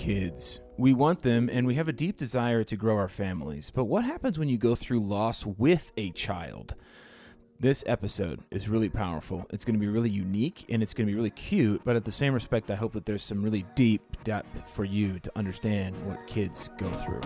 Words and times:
kids. 0.00 0.60
We 0.78 0.94
want 0.94 1.20
them 1.20 1.50
and 1.52 1.66
we 1.66 1.74
have 1.74 1.86
a 1.86 1.92
deep 1.92 2.16
desire 2.16 2.64
to 2.64 2.74
grow 2.74 2.96
our 2.96 3.08
families. 3.08 3.70
But 3.70 3.84
what 3.84 4.02
happens 4.02 4.38
when 4.38 4.48
you 4.48 4.56
go 4.56 4.74
through 4.74 5.00
loss 5.00 5.44
with 5.44 5.92
a 5.98 6.10
child? 6.12 6.74
This 7.60 7.84
episode 7.86 8.40
is 8.50 8.66
really 8.66 8.88
powerful. 8.88 9.44
It's 9.50 9.62
going 9.62 9.74
to 9.74 9.78
be 9.78 9.88
really 9.88 10.08
unique 10.08 10.64
and 10.70 10.82
it's 10.82 10.94
going 10.94 11.06
to 11.06 11.12
be 11.12 11.16
really 11.16 11.28
cute, 11.28 11.82
but 11.84 11.96
at 11.96 12.06
the 12.06 12.12
same 12.12 12.32
respect, 12.32 12.70
I 12.70 12.76
hope 12.76 12.94
that 12.94 13.04
there's 13.04 13.22
some 13.22 13.42
really 13.42 13.66
deep 13.74 14.16
depth 14.24 14.70
for 14.70 14.86
you 14.86 15.18
to 15.18 15.30
understand 15.36 15.94
what 16.06 16.26
kids 16.26 16.70
go 16.78 16.90
through. 16.90 17.20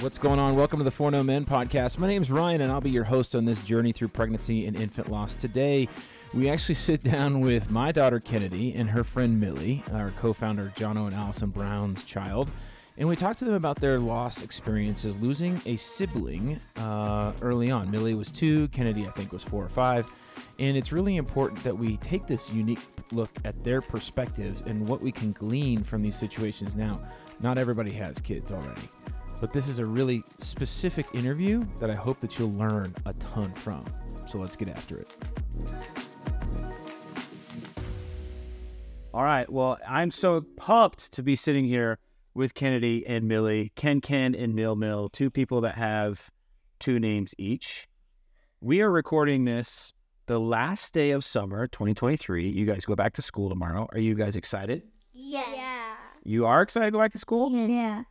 What's 0.00 0.18
going 0.18 0.38
on? 0.38 0.56
Welcome 0.56 0.80
to 0.80 0.84
the 0.84 0.90
Foreknown 0.90 1.24
Men 1.24 1.46
podcast. 1.46 1.96
My 1.96 2.06
name 2.06 2.20
is 2.20 2.30
Ryan, 2.30 2.60
and 2.60 2.70
I'll 2.70 2.82
be 2.82 2.90
your 2.90 3.04
host 3.04 3.34
on 3.34 3.46
this 3.46 3.60
journey 3.60 3.92
through 3.92 4.08
pregnancy 4.08 4.66
and 4.66 4.76
infant 4.76 5.10
loss. 5.10 5.34
Today, 5.34 5.88
we 6.34 6.48
actually 6.48 6.74
sit 6.74 7.04
down 7.04 7.40
with 7.40 7.70
my 7.70 7.92
daughter 7.92 8.18
Kennedy 8.18 8.74
and 8.74 8.90
her 8.90 9.04
friend 9.04 9.40
Millie, 9.40 9.84
our 9.92 10.10
co 10.12 10.32
founder 10.32 10.72
Jono 10.76 11.06
and 11.06 11.14
Allison 11.14 11.50
Brown's 11.50 12.04
child. 12.04 12.50
And 12.96 13.08
we 13.08 13.16
talked 13.16 13.40
to 13.40 13.44
them 13.44 13.54
about 13.54 13.80
their 13.80 13.98
loss 13.98 14.42
experiences 14.42 15.20
losing 15.20 15.60
a 15.66 15.76
sibling 15.76 16.60
uh, 16.76 17.32
early 17.40 17.70
on. 17.70 17.90
Millie 17.90 18.14
was 18.14 18.30
two, 18.30 18.68
Kennedy, 18.68 19.06
I 19.06 19.10
think, 19.10 19.32
was 19.32 19.42
four 19.42 19.64
or 19.64 19.68
five. 19.68 20.12
And 20.58 20.76
it's 20.76 20.92
really 20.92 21.16
important 21.16 21.62
that 21.64 21.76
we 21.76 21.96
take 21.98 22.26
this 22.26 22.50
unique 22.50 22.80
look 23.10 23.30
at 23.44 23.62
their 23.64 23.80
perspectives 23.80 24.62
and 24.66 24.88
what 24.88 25.00
we 25.00 25.10
can 25.10 25.32
glean 25.32 25.82
from 25.82 26.02
these 26.02 26.16
situations 26.16 26.76
now. 26.76 27.00
Not 27.40 27.58
everybody 27.58 27.92
has 27.92 28.20
kids 28.20 28.52
already, 28.52 28.88
but 29.40 29.52
this 29.52 29.68
is 29.68 29.80
a 29.80 29.86
really 29.86 30.22
specific 30.38 31.06
interview 31.14 31.64
that 31.80 31.90
I 31.90 31.94
hope 31.94 32.20
that 32.20 32.38
you'll 32.38 32.54
learn 32.54 32.94
a 33.06 33.12
ton 33.14 33.52
from. 33.54 33.84
So 34.26 34.38
let's 34.38 34.54
get 34.56 34.68
after 34.68 34.98
it. 34.98 36.03
All 39.14 39.22
right. 39.22 39.48
Well, 39.48 39.78
I'm 39.88 40.10
so 40.10 40.40
pumped 40.56 41.12
to 41.12 41.22
be 41.22 41.36
sitting 41.36 41.64
here 41.66 42.00
with 42.34 42.54
Kennedy 42.54 43.06
and 43.06 43.28
Millie, 43.28 43.70
Ken 43.76 44.00
Ken 44.00 44.34
and 44.34 44.56
Mill 44.56 44.74
Mill, 44.74 45.08
two 45.08 45.30
people 45.30 45.60
that 45.60 45.76
have 45.76 46.32
two 46.80 46.98
names 46.98 47.32
each. 47.38 47.86
We 48.60 48.82
are 48.82 48.90
recording 48.90 49.44
this 49.44 49.94
the 50.26 50.40
last 50.40 50.92
day 50.94 51.12
of 51.12 51.22
summer 51.22 51.68
2023. 51.68 52.48
You 52.48 52.66
guys 52.66 52.84
go 52.84 52.96
back 52.96 53.12
to 53.12 53.22
school 53.22 53.48
tomorrow. 53.48 53.86
Are 53.92 54.00
you 54.00 54.16
guys 54.16 54.34
excited? 54.34 54.82
Yes. 55.12 56.18
You 56.24 56.46
are 56.46 56.62
excited 56.62 56.86
to 56.86 56.90
go 56.90 56.98
back 56.98 57.12
to 57.12 57.18
school? 57.20 57.52
Yeah. 57.52 58.02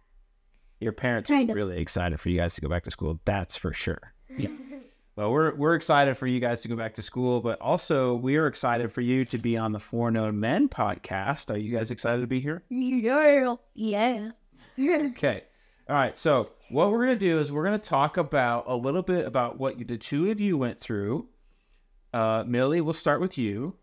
Your 0.79 0.93
parents 0.93 1.29
Kind 1.29 1.49
are 1.49 1.51
of. 1.51 1.57
really 1.57 1.81
excited 1.81 2.17
for 2.17 2.29
you 2.29 2.37
guys 2.37 2.55
to 2.55 2.61
go 2.61 2.69
back 2.69 2.83
to 2.83 2.91
school. 2.91 3.19
That's 3.25 3.57
for 3.57 3.73
sure. 3.73 4.13
Yeah. 4.37 4.51
well, 5.15 5.31
we're 5.31 5.53
we're 5.55 5.75
excited 5.75 6.17
for 6.17 6.25
you 6.27 6.39
guys 6.39 6.61
to 6.61 6.67
go 6.67 6.75
back 6.75 6.95
to 6.95 7.01
school, 7.01 7.39
but 7.41 7.59
also 7.61 8.15
we 8.15 8.35
are 8.37 8.47
excited 8.47 8.91
for 8.91 9.01
you 9.01 9.25
to 9.25 9.37
be 9.37 9.57
on 9.57 9.71
the 9.71 9.79
Foreknown 9.79 10.39
Men 10.39 10.67
podcast. 10.69 11.51
Are 11.53 11.57
you 11.57 11.75
guys 11.75 11.91
excited 11.91 12.21
to 12.21 12.27
be 12.27 12.39
here? 12.39 12.63
Yeah. 12.69 13.55
Yeah. 13.75 14.31
Okay. 14.79 15.43
All 15.87 15.95
right. 15.95 16.17
So 16.17 16.49
what 16.69 16.89
we're 16.91 17.05
gonna 17.05 17.15
do 17.19 17.37
is 17.39 17.51
we're 17.51 17.63
gonna 17.65 17.77
talk 17.77 18.17
about 18.17 18.63
a 18.67 18.75
little 18.75 19.03
bit 19.03 19.27
about 19.27 19.59
what 19.59 19.77
you, 19.77 19.85
the 19.85 19.97
two 19.97 20.31
of 20.31 20.41
you 20.41 20.57
went 20.57 20.79
through. 20.79 21.27
Uh, 22.13 22.43
Millie, 22.47 22.81
we'll 22.81 22.93
start 22.93 23.21
with 23.21 23.37
you. 23.37 23.75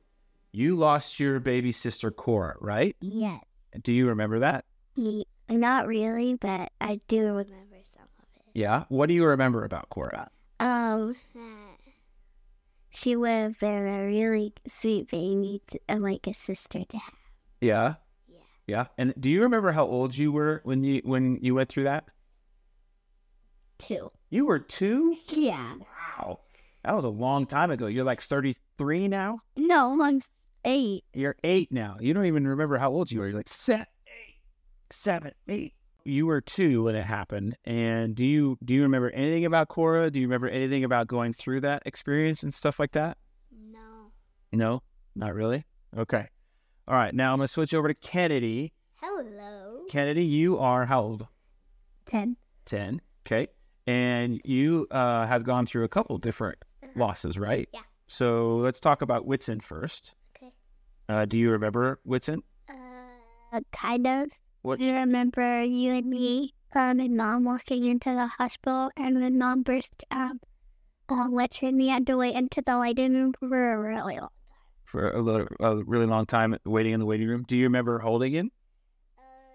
You 0.53 0.75
lost 0.75 1.21
your 1.21 1.39
baby 1.39 1.71
sister 1.71 2.11
Cora, 2.11 2.57
right? 2.61 2.97
yes. 3.01 3.41
Do 3.85 3.93
you 3.93 4.09
remember 4.09 4.41
that? 4.41 4.65
Ye- 4.97 5.27
Not 5.49 5.87
really, 5.87 6.35
but 6.35 6.73
I 6.81 6.99
do 7.07 7.21
remember 7.27 7.79
some 7.85 8.03
of 8.19 8.25
it. 8.37 8.51
Yeah. 8.55 8.83
What 8.89 9.07
do 9.07 9.15
you 9.15 9.25
remember 9.27 9.65
about 9.65 9.89
Cora? 9.91 10.29
Um, 10.61 11.15
she 12.91 13.17
would 13.17 13.31
have 13.31 13.59
been 13.59 13.87
a 13.87 14.07
really 14.07 14.53
sweet 14.67 15.11
baby, 15.11 15.63
to, 15.69 15.81
uh, 15.89 15.97
like 15.97 16.27
a 16.27 16.35
sister 16.35 16.85
to 16.85 16.99
have. 16.99 17.15
Yeah. 17.61 17.95
Yeah. 18.29 18.39
Yeah. 18.67 18.87
And 18.99 19.15
do 19.19 19.31
you 19.31 19.43
remember 19.43 19.73
how 19.73 19.87
old 19.87 20.17
you 20.17 20.33
were 20.33 20.61
when 20.65 20.85
you 20.85 21.01
when 21.05 21.39
you 21.43 21.55
went 21.55 21.69
through 21.71 21.85
that? 21.85 22.05
Two. 23.79 24.13
You 24.29 24.47
were 24.47 24.59
two. 24.59 25.17
Yeah. 25.29 25.77
Wow. 26.19 26.41
That 26.85 26.95
was 26.95 27.05
a 27.05 27.09
long 27.09 27.47
time 27.47 27.71
ago. 27.71 27.87
You're 27.87 28.05
like 28.05 28.21
33 28.21 29.09
now. 29.09 29.41
No, 29.57 30.01
I'm 30.03 30.21
eight. 30.65 31.05
You're 31.15 31.37
eight 31.45 31.73
now. 31.73 31.97
You 32.01 32.13
don't 32.15 32.27
even 32.27 32.47
remember 32.47 32.77
how 32.79 32.91
old 32.91 33.11
you 33.11 33.21
were. 33.21 33.29
You're 33.29 33.37
like 33.37 33.49
seven, 33.49 33.87
eight, 34.07 34.37
seven, 34.91 35.33
eight. 35.49 35.75
You 36.05 36.27
were 36.27 36.41
two 36.41 36.85
when 36.85 36.95
it 36.95 37.05
happened. 37.05 37.57
And 37.65 38.15
do 38.15 38.25
you 38.25 38.59
do 38.65 38.75
you 38.75 38.83
remember 38.83 39.11
anything 39.11 39.45
about 39.45 39.69
Cora? 39.69 40.11
Do 40.11 40.19
you 40.19 40.27
remember 40.27 40.49
anything 40.49 40.85
about 40.85 41.07
going 41.07 41.33
through 41.33 41.61
that 41.61 41.83
experience 41.87 42.43
and 42.43 42.53
stuff 42.53 42.79
like 42.79 42.93
that? 42.93 43.19
No. 43.53 44.13
No, 44.53 44.83
not 45.15 45.35
really. 45.35 45.65
Okay. 45.97 46.27
All 46.89 46.97
right. 46.97 47.15
Now 47.15 47.33
I'm 47.33 47.39
gonna 47.39 47.49
switch 47.49 47.75
over 47.75 47.89
to 47.89 47.95
Kennedy. 47.95 48.73
Hello. 48.97 49.85
Kennedy, 49.89 50.25
you 50.25 50.59
are 50.59 50.87
how 50.87 51.03
old? 51.03 51.27
Ten. 52.07 52.37
10. 52.67 53.01
Okay. 53.27 53.49
And 53.87 54.41
you 54.45 54.87
uh, 54.91 55.27
have 55.27 55.45
gone 55.45 55.67
through 55.67 55.85
a 55.85 55.89
couple 55.89 56.17
different 56.19 56.59
losses, 56.97 57.39
right? 57.39 57.69
Yeah. 57.73 57.81
So 58.09 58.57
let's 58.57 58.81
talk 58.81 59.03
about 59.03 59.27
Whitson 59.27 59.61
first. 59.61 60.15
Okay. 60.37 60.53
Uh, 61.09 61.25
do 61.25 61.39
you 61.39 61.51
remember 61.51 62.01
Whitson? 62.05 62.43
Uh, 62.69 63.61
kind 63.73 64.07
of. 64.07 64.29
What? 64.63 64.81
I 64.81 64.91
remember 65.01 65.63
you 65.63 65.93
and 65.93 66.07
me, 66.07 66.55
um, 66.75 67.01
and 67.01 67.17
mom 67.17 67.45
walking 67.45 67.87
into 67.87 68.11
the 68.11 68.27
hospital, 68.27 68.91
and 68.97 69.21
when 69.21 69.39
mom 69.39 69.63
burst 69.63 70.05
um, 70.11 70.41
on 71.09 71.33
which 71.33 71.63
and 71.63 71.77
we 71.79 71.89
had 71.89 72.07
to 72.07 72.17
wait 72.17 72.35
into 72.35 72.63
the 72.65 72.79
waiting 72.79 73.15
room 73.15 73.33
for 73.39 73.73
a 73.73 73.79
really 73.79 74.19
long. 74.19 74.21
Time. 74.21 74.31
For 74.85 75.11
a, 75.11 75.21
little, 75.21 75.47
a 75.61 75.77
really 75.85 76.07
long 76.07 76.27
time 76.27 76.57
waiting 76.65 76.93
in 76.93 77.01
the 77.01 77.07
waiting 77.07 77.29
room. 77.29 77.45
Do 77.47 77.57
you 77.57 77.65
remember 77.65 78.01
holding 78.01 78.33
him? 78.33 78.51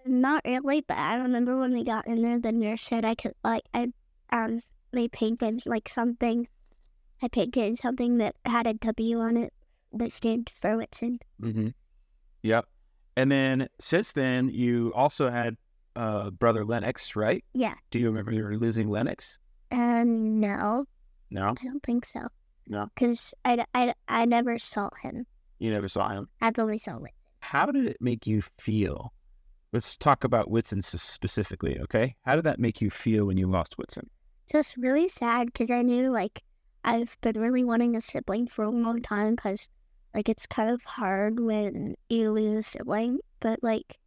Not 0.06 0.44
really, 0.46 0.82
but 0.82 0.98
I 0.98 1.18
remember 1.18 1.58
when 1.58 1.74
we 1.74 1.84
got 1.84 2.08
in 2.08 2.22
there, 2.22 2.40
the 2.40 2.52
nurse 2.52 2.84
said 2.84 3.04
I 3.06 3.16
could 3.16 3.34
like 3.44 3.64
I 3.74 3.92
um 4.32 4.62
they 4.92 5.08
painted 5.08 5.66
like 5.66 5.90
something. 5.90 6.48
I 7.22 7.28
painted 7.28 7.78
something 7.78 8.18
that 8.20 8.36
had 8.46 8.68
a 8.68 8.76
W 8.76 9.20
on 9.20 9.38
it 9.38 9.54
that 9.94 10.12
stands 10.12 10.52
for 10.52 10.78
Whitson. 10.78 11.20
Mm-hmm. 11.42 11.70
Yep. 12.44 12.68
And 13.16 13.32
then 13.32 13.68
since 13.80 14.14
then, 14.14 14.50
you 14.50 14.92
also 14.96 15.30
had 15.30 15.56
uh, 15.96 16.32
brother 16.32 16.66
Lennox, 16.66 17.16
right? 17.16 17.44
Yeah. 17.54 17.76
Do 17.92 18.00
you 18.00 18.08
remember 18.08 18.32
you 18.34 18.44
were 18.44 18.58
losing 18.58 18.90
Lennox? 18.90 19.38
And 19.72 20.40
no, 20.42 20.86
No, 21.32 21.50
I 21.60 21.64
don't 21.64 21.84
think 21.84 22.06
so. 22.06 22.28
No. 22.68 22.88
because 22.96 23.34
I, 23.46 23.64
I, 23.76 23.94
I 24.08 24.26
never 24.26 24.58
saw 24.60 24.90
him. 25.02 25.26
you 25.60 25.70
never 25.72 25.88
saw 25.88 26.10
him. 26.10 26.28
I've 26.42 26.58
only 26.60 26.78
saw 26.78 26.94
Whitson. 26.94 27.12
How 27.42 27.68
did 27.68 27.86
it 27.88 27.98
make 28.02 28.26
you 28.28 28.42
feel? 28.58 29.14
Let's 29.72 29.98
talk 29.98 30.24
about 30.24 30.50
Whitson 30.50 30.82
specifically, 30.82 31.80
okay? 31.82 32.16
How 32.26 32.36
did 32.36 32.44
that 32.46 32.60
make 32.60 32.82
you 32.82 32.90
feel 32.90 33.26
when 33.26 33.38
you 33.38 33.48
lost 33.48 33.78
Whitson? 33.78 34.10
Just 34.52 34.78
really 34.78 35.08
sad 35.10 35.48
because 35.48 35.70
I 35.72 35.82
knew 35.82 36.10
like 36.12 36.42
I've 36.84 37.18
been 37.22 37.40
really 37.40 37.64
wanting 37.64 37.96
a 37.96 38.02
sibling 38.02 38.48
for 38.48 38.64
a 38.64 38.70
long 38.70 39.02
time 39.02 39.36
because 39.36 39.68
like 40.16 40.30
it's 40.30 40.48
kind 40.48 40.70
of 40.70 40.82
hard 40.84 41.40
when 41.40 41.96
you 42.10 42.32
lose 42.32 42.58
a 42.58 42.64
sibling, 42.64 43.20
but 43.42 43.60
like 43.62 43.98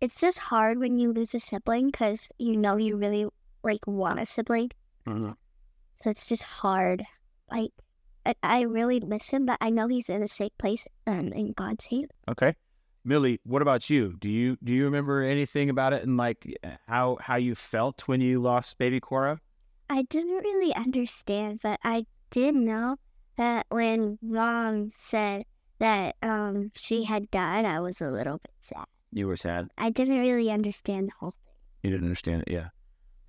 it's 0.00 0.20
just 0.20 0.38
hard 0.38 0.78
when 0.78 0.98
you 0.98 1.12
lose 1.12 1.34
a 1.34 1.40
sibling 1.40 1.86
because 1.86 2.28
you 2.38 2.56
know 2.56 2.76
you 2.76 2.96
really 2.96 3.26
like 3.62 3.86
want 3.86 4.20
a 4.20 4.26
sibling, 4.26 4.70
Mm-hmm. 5.08 5.32
so 6.02 6.10
it's 6.10 6.26
just 6.26 6.42
hard. 6.42 7.04
Like 7.50 7.70
I, 8.26 8.34
I 8.42 8.60
really 8.62 9.00
miss 9.00 9.28
him, 9.28 9.46
but 9.46 9.58
I 9.60 9.70
know 9.70 9.88
he's 9.88 10.08
in 10.08 10.22
a 10.22 10.28
safe 10.28 10.52
place 10.58 10.86
um, 11.06 11.32
in 11.32 11.52
God's 11.52 11.86
hand. 11.86 12.10
Okay. 12.28 12.54
Millie, 13.06 13.38
what 13.44 13.60
about 13.60 13.90
you? 13.90 14.14
Do 14.18 14.30
you 14.30 14.56
do 14.64 14.72
you 14.72 14.84
remember 14.84 15.22
anything 15.22 15.68
about 15.70 15.92
it 15.92 16.02
and 16.02 16.16
like 16.16 16.46
how 16.86 17.18
how 17.20 17.36
you 17.36 17.54
felt 17.54 18.06
when 18.08 18.20
you 18.20 18.40
lost 18.40 18.78
baby 18.78 19.00
Cora? 19.00 19.40
I 19.90 20.02
didn't 20.02 20.42
really 20.42 20.74
understand, 20.74 21.60
but 21.62 21.80
I 21.84 22.06
did 22.30 22.54
know 22.54 22.96
that 23.36 23.66
when 23.68 24.18
mom 24.22 24.88
said 24.90 25.44
that 25.84 26.16
um 26.22 26.72
she 26.74 27.04
had 27.04 27.30
died, 27.30 27.66
I 27.66 27.78
was 27.80 28.00
a 28.00 28.10
little 28.10 28.38
bit 28.38 28.54
sad. 28.60 28.86
You 29.12 29.26
were 29.26 29.36
sad. 29.36 29.68
I 29.76 29.90
didn't 29.90 30.18
really 30.18 30.50
understand 30.50 31.08
the 31.08 31.12
whole 31.20 31.32
thing. 31.32 31.54
You 31.82 31.90
didn't 31.90 32.06
understand 32.06 32.42
it, 32.42 32.50
yeah. 32.50 32.68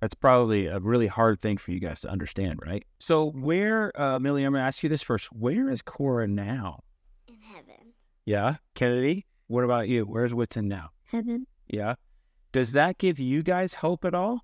That's 0.00 0.14
probably 0.14 0.66
a 0.66 0.78
really 0.78 1.06
hard 1.06 1.38
thing 1.40 1.58
for 1.58 1.72
you 1.72 1.80
guys 1.80 2.00
to 2.00 2.10
understand, 2.10 2.60
right? 2.64 2.84
So 2.98 3.30
where, 3.30 3.92
uh, 4.00 4.18
Millie, 4.18 4.44
I'm 4.44 4.52
gonna 4.52 4.64
ask 4.64 4.82
you 4.82 4.88
this 4.88 5.02
first. 5.02 5.32
Where 5.32 5.68
is 5.68 5.82
Cora 5.82 6.26
now? 6.26 6.80
In 7.28 7.36
heaven. 7.40 7.92
Yeah, 8.24 8.56
Kennedy. 8.74 9.26
What 9.48 9.64
about 9.64 9.88
you? 9.88 10.04
Where's 10.04 10.34
Whitson 10.34 10.66
now? 10.66 10.90
Heaven? 11.04 11.46
Yeah. 11.68 11.94
Does 12.52 12.72
that 12.72 12.98
give 12.98 13.20
you 13.20 13.42
guys 13.42 13.74
hope 13.74 14.04
at 14.04 14.14
all? 14.14 14.40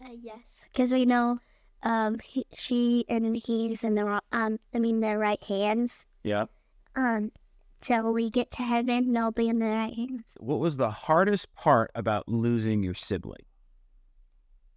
Uh, 0.00 0.10
yes. 0.20 0.68
Because 0.72 0.92
we 0.92 1.04
know 1.04 1.40
um 1.82 2.18
he, 2.22 2.44
she 2.54 3.04
and 3.08 3.36
he's 3.36 3.82
in 3.82 3.94
the 3.96 4.04
wrong, 4.04 4.20
um 4.32 4.58
I 4.72 4.78
mean 4.78 5.00
their 5.00 5.18
right 5.18 5.42
hands. 5.42 6.06
Yeah. 6.22 6.46
Um 6.94 7.32
till 7.80 8.12
we 8.12 8.30
get 8.30 8.50
to 8.52 8.62
heaven, 8.62 9.12
they'll 9.12 9.32
be 9.32 9.48
in 9.48 9.58
the 9.58 9.66
right 9.66 9.94
hands. 9.94 10.24
What 10.38 10.58
was 10.58 10.76
the 10.76 10.90
hardest 10.90 11.54
part 11.54 11.90
about 11.94 12.28
losing 12.28 12.82
your 12.82 12.94
sibling? 12.94 13.44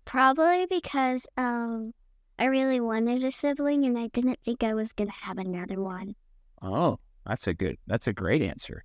Probably 0.05 0.65
because 0.69 1.27
um 1.37 1.93
I 2.39 2.45
really 2.45 2.79
wanted 2.79 3.23
a 3.23 3.31
sibling 3.31 3.85
and 3.85 3.97
I 3.97 4.07
didn't 4.07 4.39
think 4.43 4.63
I 4.63 4.73
was 4.73 4.93
gonna 4.93 5.11
have 5.11 5.37
another 5.37 5.81
one. 5.81 6.15
Oh, 6.61 6.99
that's 7.25 7.47
a 7.47 7.53
good. 7.53 7.77
That's 7.87 8.07
a 8.07 8.13
great 8.13 8.41
answer. 8.41 8.83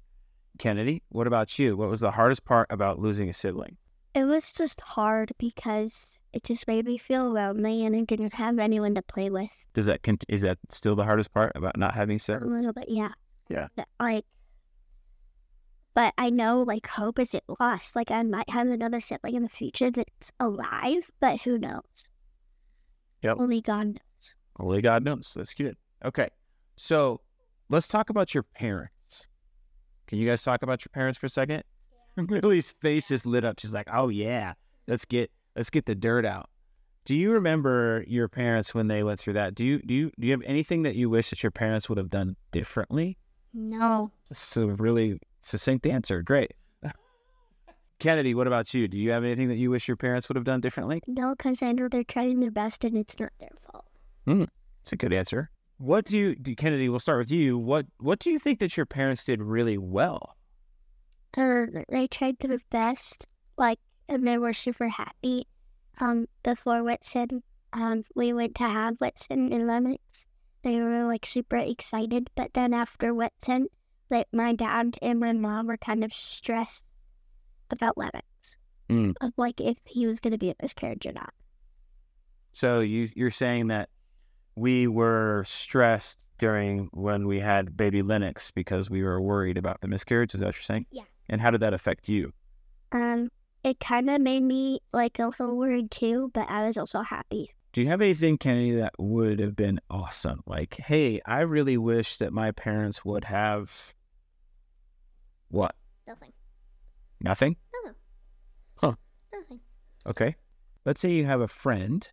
Kennedy, 0.58 1.02
what 1.08 1.26
about 1.26 1.58
you? 1.58 1.76
What 1.76 1.88
was 1.88 2.00
the 2.00 2.10
hardest 2.12 2.44
part 2.44 2.66
about 2.70 2.98
losing 2.98 3.28
a 3.28 3.32
sibling? 3.32 3.76
It 4.14 4.24
was 4.24 4.50
just 4.52 4.80
hard 4.80 5.32
because 5.38 6.18
it 6.32 6.42
just 6.42 6.66
made 6.66 6.86
me 6.86 6.96
feel 6.96 7.28
lonely 7.30 7.84
and 7.84 7.94
I 7.94 8.02
didn't 8.02 8.32
have 8.34 8.58
anyone 8.58 8.94
to 8.94 9.02
play 9.02 9.28
with. 9.28 9.66
Does 9.74 9.86
that 9.86 10.00
is 10.28 10.40
that 10.42 10.58
still 10.70 10.94
the 10.96 11.04
hardest 11.04 11.32
part 11.34 11.52
about 11.54 11.76
not 11.76 11.94
having 11.94 12.16
A 12.16 12.18
siblings? 12.18 12.52
little 12.52 12.72
bit, 12.72 12.88
yeah. 12.88 13.12
Yeah. 13.48 13.68
Like, 14.00 14.24
but 15.94 16.12
I 16.18 16.30
know, 16.30 16.62
like, 16.62 16.86
hope 16.86 17.18
isn't 17.18 17.44
lost. 17.58 17.96
Like, 17.96 18.10
I 18.10 18.22
might 18.22 18.50
have 18.50 18.68
another 18.68 19.00
sibling 19.00 19.34
in 19.34 19.42
the 19.42 19.48
future 19.48 19.90
that's 19.90 20.30
alive, 20.38 21.10
but 21.20 21.40
who 21.40 21.58
knows? 21.58 21.82
Yep. 23.22 23.38
Only 23.40 23.60
God 23.60 23.86
knows. 23.86 24.34
Only 24.60 24.82
God 24.82 25.04
knows. 25.04 25.32
That's 25.34 25.54
good. 25.54 25.76
Okay, 26.04 26.28
so 26.76 27.20
let's 27.70 27.88
talk 27.88 28.10
about 28.10 28.34
your 28.34 28.42
parents. 28.42 29.26
Can 30.06 30.18
you 30.18 30.26
guys 30.26 30.42
talk 30.42 30.62
about 30.62 30.84
your 30.84 30.90
parents 30.92 31.18
for 31.18 31.26
a 31.26 31.30
second? 31.30 31.64
Lily's 32.16 32.72
face 32.80 33.08
just 33.08 33.26
lit 33.26 33.44
up. 33.44 33.58
She's 33.58 33.74
like, 33.74 33.88
"Oh 33.92 34.08
yeah, 34.08 34.54
let's 34.86 35.04
get 35.04 35.30
let's 35.56 35.70
get 35.70 35.86
the 35.86 35.94
dirt 35.94 36.24
out." 36.24 36.48
Do 37.04 37.14
you 37.14 37.32
remember 37.32 38.04
your 38.06 38.28
parents 38.28 38.74
when 38.74 38.88
they 38.88 39.02
went 39.02 39.20
through 39.20 39.34
that? 39.34 39.54
Do 39.54 39.64
you 39.64 39.80
do 39.80 39.94
you 39.94 40.12
do 40.18 40.26
you 40.26 40.32
have 40.32 40.42
anything 40.44 40.82
that 40.82 40.96
you 40.96 41.10
wish 41.10 41.30
that 41.30 41.42
your 41.42 41.50
parents 41.50 41.88
would 41.88 41.98
have 41.98 42.10
done 42.10 42.36
differently? 42.52 43.18
No. 43.54 44.10
That's 44.28 44.56
a 44.56 44.66
really 44.66 45.18
succinct 45.42 45.86
answer. 45.86 46.22
Great. 46.22 46.54
Kennedy, 47.98 48.34
what 48.34 48.46
about 48.46 48.72
you? 48.74 48.88
Do 48.88 48.98
you 48.98 49.10
have 49.10 49.24
anything 49.24 49.48
that 49.48 49.56
you 49.56 49.70
wish 49.70 49.88
your 49.88 49.96
parents 49.96 50.28
would 50.28 50.36
have 50.36 50.44
done 50.44 50.60
differently? 50.60 51.02
No, 51.06 51.34
because 51.34 51.62
I 51.62 51.72
know 51.72 51.88
they're 51.88 52.04
trying 52.04 52.40
their 52.40 52.50
best 52.50 52.84
and 52.84 52.96
it's 52.96 53.18
not 53.18 53.32
their 53.38 53.50
fault. 53.60 53.86
It's 54.82 54.92
a 54.92 54.96
good 54.96 55.12
answer. 55.12 55.50
What 55.78 56.06
do 56.06 56.16
you, 56.16 56.54
Kennedy? 56.56 56.88
We'll 56.88 56.98
start 56.98 57.18
with 57.18 57.30
you. 57.30 57.58
What 57.58 57.86
What 57.98 58.18
do 58.18 58.30
you 58.30 58.38
think 58.38 58.60
that 58.60 58.76
your 58.76 58.86
parents 58.86 59.24
did 59.24 59.42
really 59.42 59.76
well? 59.78 60.36
Uh, 61.36 61.66
they 61.88 62.06
tried 62.06 62.38
their 62.38 62.58
best, 62.70 63.26
like, 63.58 63.78
and 64.08 64.26
they 64.26 64.38
were 64.38 64.54
super 64.54 64.88
happy. 64.88 65.46
Um, 66.00 66.28
before 66.42 66.82
Whitson, 66.82 67.42
um, 67.72 68.04
we 68.14 68.32
went 68.32 68.54
to 68.56 68.68
have 68.68 68.96
Whitson 69.00 69.52
and 69.52 69.66
Lennox. 69.66 70.26
They 70.66 70.80
were 70.80 71.04
like 71.04 71.24
super 71.24 71.58
excited, 71.58 72.28
but 72.34 72.52
then 72.54 72.74
after 72.74 73.14
Whitson, 73.14 73.68
like 74.10 74.26
my 74.32 74.52
dad 74.52 74.98
and 75.00 75.20
my 75.20 75.32
mom 75.32 75.68
were 75.68 75.76
kind 75.76 76.02
of 76.02 76.12
stressed 76.12 76.84
about 77.70 77.96
Lennox, 77.96 78.56
Mm. 78.88 79.14
of 79.20 79.32
like 79.36 79.60
if 79.60 79.76
he 79.84 80.08
was 80.08 80.18
gonna 80.18 80.38
be 80.38 80.50
a 80.50 80.56
miscarriage 80.60 81.06
or 81.06 81.12
not. 81.12 81.32
So 82.52 82.80
you 82.80 83.08
you're 83.14 83.30
saying 83.30 83.68
that 83.68 83.90
we 84.56 84.88
were 84.88 85.44
stressed 85.46 86.18
during 86.38 86.88
when 86.92 87.28
we 87.28 87.38
had 87.38 87.76
baby 87.76 88.02
Lennox 88.02 88.50
because 88.50 88.90
we 88.90 89.04
were 89.04 89.20
worried 89.20 89.58
about 89.58 89.82
the 89.82 89.88
miscarriage. 89.88 90.34
Is 90.34 90.40
that 90.40 90.46
what 90.46 90.56
you're 90.56 90.62
saying? 90.62 90.86
Yeah. 90.90 91.04
And 91.28 91.40
how 91.40 91.52
did 91.52 91.60
that 91.60 91.74
affect 91.74 92.08
you? 92.08 92.32
Um, 92.90 93.30
it 93.62 93.78
kind 93.78 94.10
of 94.10 94.20
made 94.20 94.42
me 94.42 94.80
like 94.92 95.20
a 95.20 95.26
little 95.28 95.56
worried 95.56 95.92
too, 95.92 96.32
but 96.34 96.50
I 96.50 96.66
was 96.66 96.76
also 96.76 97.02
happy. 97.02 97.52
Do 97.76 97.82
you 97.82 97.88
have 97.88 98.00
anything, 98.00 98.38
Kennedy, 98.38 98.70
that 98.76 98.94
would 98.98 99.38
have 99.38 99.54
been 99.54 99.82
awesome? 99.90 100.42
Like, 100.46 100.76
hey, 100.76 101.20
I 101.26 101.40
really 101.40 101.76
wish 101.76 102.16
that 102.16 102.32
my 102.32 102.50
parents 102.52 103.04
would 103.04 103.24
have 103.24 103.92
what? 105.48 105.76
Nothing. 106.08 106.32
Nothing? 107.20 107.56
No. 107.84 107.90
Huh. 108.76 108.94
Nothing. 109.30 109.60
Okay. 110.06 110.36
Let's 110.86 111.02
say 111.02 111.12
you 111.12 111.26
have 111.26 111.42
a 111.42 111.48
friend, 111.48 112.10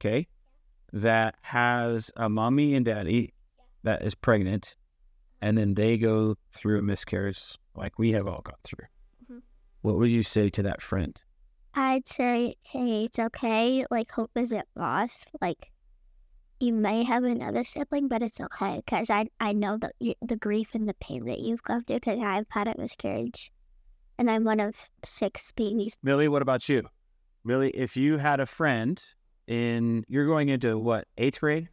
okay, 0.00 0.26
that 0.92 1.36
has 1.42 2.10
a 2.16 2.28
mommy 2.28 2.74
and 2.74 2.84
daddy 2.84 3.34
that 3.84 4.02
is 4.02 4.16
pregnant, 4.16 4.74
and 5.40 5.56
then 5.56 5.74
they 5.74 5.96
go 5.96 6.34
through 6.50 6.80
a 6.80 6.82
miscarriage 6.82 7.56
like 7.76 7.96
we 7.96 8.10
have 8.10 8.26
all 8.26 8.42
gone 8.42 8.56
through. 8.64 8.86
Mhm. 9.30 9.42
What 9.82 9.98
would 9.98 10.10
you 10.10 10.24
say 10.24 10.50
to 10.50 10.64
that 10.64 10.82
friend? 10.82 11.16
I'd 11.78 12.08
say, 12.08 12.56
hey, 12.62 13.04
it's 13.04 13.20
okay. 13.20 13.86
Like, 13.88 14.10
hope 14.10 14.32
isn't 14.34 14.66
lost. 14.74 15.30
Like, 15.40 15.70
you 16.58 16.72
may 16.72 17.04
have 17.04 17.22
another 17.22 17.62
sibling, 17.62 18.08
but 18.08 18.20
it's 18.20 18.40
okay 18.40 18.82
because 18.84 19.10
I 19.10 19.28
I 19.38 19.52
know 19.52 19.78
the 19.78 20.16
the 20.20 20.36
grief 20.36 20.74
and 20.74 20.88
the 20.88 20.94
pain 20.94 21.24
that 21.26 21.38
you've 21.38 21.62
gone 21.62 21.84
through 21.84 22.00
because 22.00 22.18
I've 22.18 22.46
had 22.50 22.66
a 22.66 22.74
miscarriage, 22.76 23.52
and 24.18 24.28
I'm 24.28 24.42
one 24.42 24.58
of 24.58 24.74
six 25.04 25.52
babies. 25.52 25.96
Millie, 26.02 26.26
what 26.26 26.42
about 26.42 26.68
you? 26.68 26.88
Millie, 27.44 27.70
if 27.70 27.96
you 27.96 28.18
had 28.18 28.40
a 28.40 28.46
friend 28.46 29.00
in, 29.46 30.04
you're 30.08 30.26
going 30.26 30.48
into 30.48 30.76
what, 30.78 31.06
eighth 31.16 31.38
grade? 31.38 31.68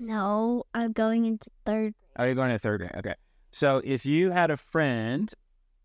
No, 0.00 0.64
I'm 0.74 0.90
going 0.90 1.26
into 1.26 1.48
third. 1.64 1.94
Oh, 2.18 2.24
you're 2.24 2.34
going 2.34 2.50
to 2.50 2.58
third 2.58 2.78
grade. 2.78 2.92
Okay. 2.96 3.14
So 3.52 3.80
if 3.84 4.04
you 4.04 4.32
had 4.32 4.50
a 4.50 4.56
friend, 4.56 5.32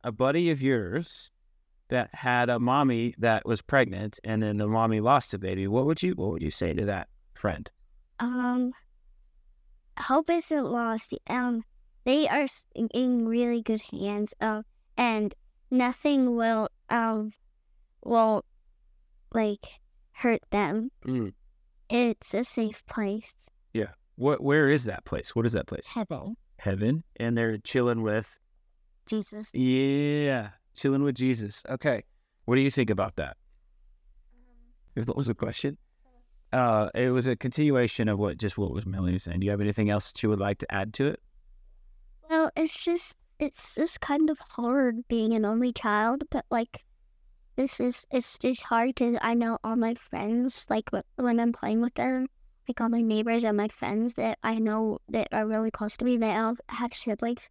a 0.04 0.12
buddy 0.12 0.50
of 0.50 0.60
yours, 0.60 1.30
that 1.92 2.10
had 2.14 2.50
a 2.50 2.58
mommy 2.60 3.14
that 3.20 3.46
was 3.46 3.62
pregnant, 3.62 4.20
and 4.24 4.42
then 4.42 4.58
the 4.58 4.68
mommy 4.68 5.00
lost 5.02 5.32
the 5.32 5.38
baby, 5.38 5.68
what 5.68 5.86
would 5.86 6.02
you 6.02 6.14
what 6.16 6.32
would 6.32 6.42
you 6.42 6.50
say 6.50 6.74
to 6.74 6.86
that 6.86 7.08
friend? 7.36 7.70
Um, 8.20 8.72
hope 10.00 10.30
isn't 10.30 10.66
lost. 10.66 11.14
Um, 11.28 11.64
they 12.06 12.28
are 12.28 12.48
in- 12.74 13.28
really 13.28 13.62
good 13.62 13.82
hands. 13.92 14.34
Um, 14.42 14.64
and 14.98 15.36
nothing 15.70 16.36
will 16.36 16.70
um 16.90 17.34
will 18.04 18.46
like 19.34 19.80
hurt 20.14 20.42
them. 20.50 20.92
Mm. 21.06 21.34
It's 21.90 22.34
a 22.34 22.44
safe 22.44 22.86
place. 22.88 23.34
Yeah. 23.74 23.92
What 24.16 24.42
where 24.42 24.70
is 24.70 24.86
that 24.86 25.06
place? 25.06 25.36
What 25.36 25.46
is 25.46 25.54
that 25.54 25.68
place? 25.68 25.88
Heaven. 25.88 26.38
Heaven, 26.58 27.04
and 27.18 27.38
they're 27.38 27.58
chilling 27.58 28.02
with 28.02 28.40
Jesus. 29.08 29.50
yeah, 29.52 30.50
chilling 30.76 31.04
with 31.04 31.16
Jesus. 31.16 31.64
Okay, 31.70 32.04
what 32.46 32.56
do 32.56 32.62
you 32.62 32.72
think 32.72 32.90
about 32.90 33.16
that? 33.18 33.38
If 34.96 35.06
that 35.06 35.16
was 35.16 35.30
a 35.30 35.36
question. 35.36 35.78
Uh, 36.52 36.90
it 36.94 37.12
was 37.12 37.28
a 37.28 37.36
continuation 37.36 38.10
of 38.10 38.20
what 38.20 38.38
just 38.38 38.58
what 38.58 38.72
was 38.72 38.86
Millie 38.86 39.18
saying. 39.20 39.40
Do 39.40 39.46
you 39.46 39.52
have 39.52 39.62
anything 39.62 39.90
else 39.90 40.12
that 40.12 40.22
you 40.22 40.30
would 40.30 40.40
like 40.40 40.58
to 40.58 40.74
add 40.74 40.94
to 40.96 41.08
it? 41.08 41.22
Well, 42.30 42.52
it's 42.58 42.84
just 42.84 43.16
it's 43.40 43.76
just 43.76 44.02
kind 44.02 44.30
of 44.30 44.38
hard 44.40 45.08
being 45.08 45.34
an 45.34 45.46
only 45.46 45.72
child, 45.72 46.24
but 46.30 46.46
like 46.52 46.84
this 47.56 47.80
is 47.80 48.06
it's 48.12 48.38
just 48.38 48.64
hard 48.64 48.90
because 48.96 49.18
I 49.22 49.34
know 49.34 49.60
all 49.64 49.76
my 49.76 49.96
friends 49.96 50.68
like 50.70 50.90
when 51.16 51.40
I'm 51.40 51.54
playing 51.54 51.82
with 51.82 51.94
them, 51.96 52.28
like 52.68 52.82
all 52.82 52.90
my 52.90 53.02
neighbors 53.02 53.44
and 53.44 53.56
my 53.56 53.70
friends 53.70 54.16
that 54.16 54.38
I 54.44 54.60
know 54.60 55.00
that 55.10 55.30
are 55.32 55.48
really 55.48 55.72
close 55.72 55.96
to 55.98 56.06
me, 56.06 56.18
they 56.18 56.36
all 56.36 56.56
have 56.70 56.94
siblings, 56.94 57.50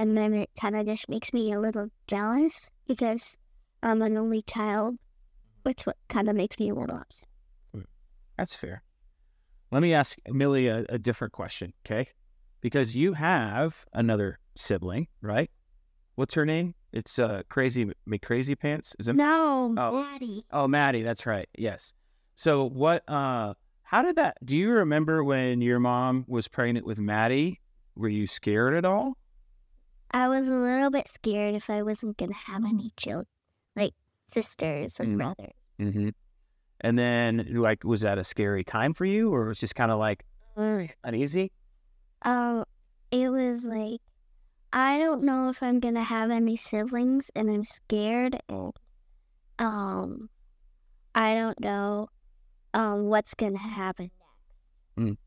and 0.00 0.16
then 0.16 0.32
it 0.32 0.48
kind 0.58 0.74
of 0.74 0.86
just 0.86 1.10
makes 1.10 1.30
me 1.34 1.52
a 1.52 1.60
little 1.60 1.90
jealous 2.06 2.70
because 2.88 3.36
I'm 3.82 4.00
an 4.00 4.16
only 4.16 4.40
child, 4.40 4.96
which 5.62 5.82
what 5.84 5.96
kind 6.08 6.26
of 6.30 6.34
makes 6.34 6.58
me 6.58 6.70
a 6.70 6.74
little 6.74 6.96
upset. 6.96 7.28
That's 8.38 8.56
fair. 8.56 8.82
Let 9.70 9.82
me 9.82 9.92
ask 9.92 10.16
Millie 10.26 10.68
a, 10.68 10.86
a 10.88 10.98
different 10.98 11.34
question, 11.34 11.74
okay? 11.84 12.08
Because 12.62 12.96
you 12.96 13.12
have 13.12 13.84
another 13.92 14.38
sibling, 14.56 15.08
right? 15.20 15.50
What's 16.14 16.32
her 16.34 16.46
name? 16.46 16.74
It's 16.92 17.18
uh 17.18 17.42
crazy 17.50 17.92
McCrazy 18.08 18.58
Pants. 18.58 18.96
Is 18.98 19.08
it? 19.08 19.16
No, 19.16 19.74
Oh. 19.76 20.02
Daddy. 20.02 20.44
Oh, 20.50 20.66
Maddie. 20.66 21.02
That's 21.02 21.26
right. 21.26 21.48
Yes. 21.58 21.92
So 22.36 22.64
what? 22.66 23.06
Uh, 23.06 23.52
how 23.82 24.02
did 24.02 24.16
that? 24.16 24.38
Do 24.44 24.56
you 24.56 24.70
remember 24.70 25.22
when 25.22 25.60
your 25.60 25.78
mom 25.78 26.24
was 26.26 26.48
pregnant 26.48 26.86
with 26.86 26.98
Maddie? 26.98 27.60
Were 27.94 28.08
you 28.08 28.26
scared 28.26 28.74
at 28.74 28.84
all? 28.86 29.18
I 30.12 30.28
was 30.28 30.48
a 30.48 30.54
little 30.54 30.90
bit 30.90 31.08
scared 31.08 31.54
if 31.54 31.70
I 31.70 31.82
wasn't 31.82 32.16
gonna 32.16 32.34
have 32.34 32.64
any 32.64 32.92
children, 32.96 33.26
like 33.76 33.94
sisters 34.32 34.98
or 35.00 35.04
Mm. 35.04 35.16
brothers. 35.16 35.52
Mm-hmm. 35.78 36.08
And 36.82 36.98
then, 36.98 37.46
like, 37.54 37.84
was 37.84 38.00
that 38.00 38.18
a 38.18 38.24
scary 38.24 38.64
time 38.64 38.94
for 38.94 39.04
you, 39.04 39.32
or 39.32 39.44
it 39.44 39.48
was 39.48 39.60
just 39.60 39.74
kind 39.74 39.90
of 39.90 39.98
like 39.98 40.24
uneasy? 41.04 41.52
Um, 42.22 42.64
it 43.10 43.28
was 43.30 43.64
like 43.64 44.00
I 44.72 44.98
don't 44.98 45.24
know 45.24 45.48
if 45.48 45.62
I'm 45.62 45.80
gonna 45.80 46.02
have 46.04 46.30
any 46.30 46.56
siblings, 46.56 47.30
and 47.34 47.50
I'm 47.50 47.64
scared. 47.64 48.40
And 48.48 48.72
um, 49.58 50.30
I 51.14 51.34
don't 51.34 51.60
know 51.60 52.08
um 52.72 53.06
what's 53.06 53.34
gonna 53.34 53.58
happen 53.58 54.10
next. 54.96 55.18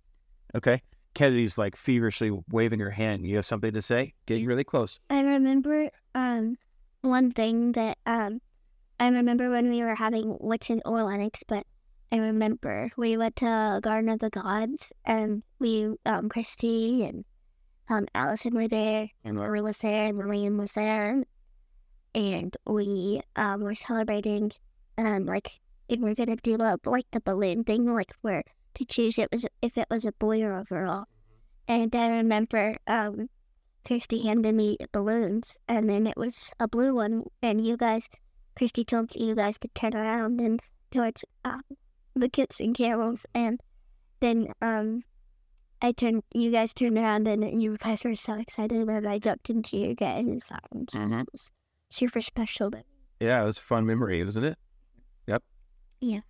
Okay. 0.56 0.82
Kennedy's 1.13 1.58
like 1.58 1.75
feverishly 1.75 2.32
waving 2.51 2.79
her 2.79 2.91
hand. 2.91 3.25
You 3.25 3.36
have 3.38 3.46
something 3.46 3.74
to 3.74 3.82
say? 3.82 4.13
Getting 4.25 4.46
really 4.46 4.63
close. 4.63 5.00
I 5.10 5.22
remember 5.22 5.89
um 6.15 6.58
one 7.01 7.32
thing 7.32 7.74
that 7.74 7.98
um 8.05 8.41
I 9.00 9.10
remember 9.10 9.50
when 9.50 9.70
we 9.70 9.82
were 9.82 9.96
having 9.96 10.32
Whitson 10.39 10.82
Lennox, 10.86 11.43
but 11.48 11.65
I 12.12 12.17
remember 12.17 12.91
we 12.96 13.17
went 13.17 13.38
to 13.38 13.79
Garden 13.82 14.10
of 14.10 14.20
the 14.20 14.29
Gods 14.29 14.91
and 15.05 15.43
we 15.60 15.93
um 16.05 16.29
Christy 16.29 17.03
and 17.03 17.25
um 17.89 18.08
Allison 18.15 18.55
were 18.55 18.67
there 18.67 19.10
and 19.24 19.38
Lori 19.38 19.62
was 19.62 19.79
there 19.79 20.08
and 20.08 20.17
Lillian 20.17 20.58
was 20.58 20.74
there 20.74 21.24
and 22.15 22.58
we 22.65 23.22
um 23.36 23.62
were 23.62 23.75
celebrating 23.75 24.51
um 24.98 25.25
like 25.25 25.50
if 25.89 26.00
we're 26.00 26.15
gonna 26.15 26.36
do 26.38 26.58
the 26.58 26.79
like 26.86 27.08
the 27.12 27.20
balloon 27.20 27.63
thing 27.63 27.93
like 27.93 28.13
where 28.22 28.43
to 28.75 28.86
choose 28.86 29.18
it 29.18 29.30
was 29.32 29.46
if 29.62 29.77
it 29.77 29.88
was 29.89 30.06
a 30.06 30.12
boy 30.13 30.42
or 30.44 30.58
a 30.58 30.63
girl. 30.63 31.08
And 31.68 31.96
I 31.96 32.08
remember 32.08 32.77
um 32.88 33.30
Christy 33.86 34.25
handed 34.25 34.56
me 34.56 34.77
balloons, 34.92 35.58
and 35.68 35.89
then 35.89 36.08
it 36.08 36.15
was 36.15 36.53
a 36.60 36.68
blue 36.68 36.96
one, 36.96 37.25
and 37.42 37.65
you 37.65 37.75
guys, 37.75 38.10
Christy 38.56 38.86
told 38.86 39.13
you 39.15 39.36
guys 39.36 39.60
to 39.60 39.68
turn 39.70 39.94
around 39.94 40.39
and 40.39 40.62
towards 40.89 41.25
um, 41.44 41.63
the 42.15 42.30
Kissing 42.30 42.74
Camels, 42.74 43.25
and 43.34 43.60
then 44.22 44.53
um, 44.62 45.03
I 45.82 45.92
turned, 45.92 46.24
you 46.34 46.50
guys 46.50 46.74
turned 46.74 46.98
around, 46.98 47.27
and 47.27 47.62
you 47.62 47.77
guys 47.77 48.06
were 48.06 48.15
so 48.15 48.36
excited, 48.36 48.88
and 48.88 49.08
I 49.08 49.20
jumped 49.20 49.50
into 49.50 49.77
your 49.77 49.96
guys' 49.96 50.50
arms, 50.50 50.94
and 50.94 51.12
that 51.12 51.25
was 51.32 51.51
super 51.89 52.22
special. 52.22 52.72
Me. 52.72 52.84
Yeah, 53.20 53.44
it 53.44 53.46
was 53.46 53.58
a 53.58 53.62
fun 53.62 53.86
memory, 53.86 54.24
wasn't 54.24 54.46
it? 54.46 54.58
Yep. 55.27 55.44
Yeah. 56.00 56.22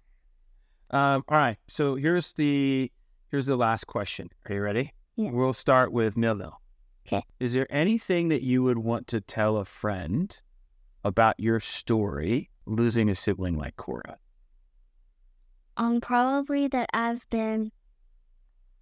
Um, 0.93 1.23
all 1.27 1.37
right. 1.37 1.57
So 1.67 1.95
here's 1.95 2.33
the 2.33 2.91
here's 3.31 3.47
the 3.47 3.57
last 3.57 3.87
question. 3.87 4.29
Are 4.47 4.53
you 4.55 4.61
ready? 4.61 4.93
Yeah. 5.15 5.31
We'll 5.31 5.53
start 5.53 5.91
with 5.91 6.15
Mil. 6.15 6.53
'Kay. 7.05 7.23
Is 7.39 7.53
there 7.53 7.67
anything 7.69 8.27
that 8.29 8.43
you 8.43 8.61
would 8.63 8.77
want 8.77 9.07
to 9.07 9.19
tell 9.19 9.57
a 9.57 9.65
friend 9.65 10.39
about 11.03 11.39
your 11.39 11.59
story 11.59 12.51
losing 12.65 13.09
a 13.09 13.15
sibling 13.15 13.57
like 13.57 13.75
Cora? 13.75 14.17
Um, 15.75 15.99
probably 15.99 16.67
that 16.67 16.89
I've 16.93 17.27
been 17.31 17.71